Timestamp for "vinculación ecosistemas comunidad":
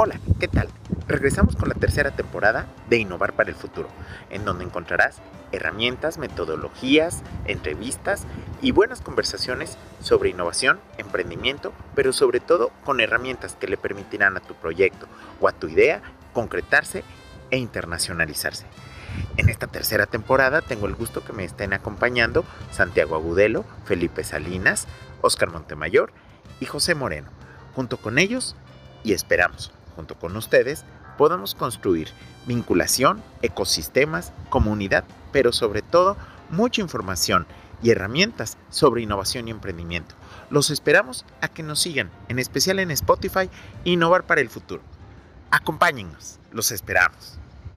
32.46-35.02